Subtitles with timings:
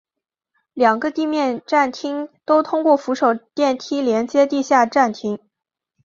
[0.73, 5.37] 两个地面站厅都通过扶手电梯连接地下站厅。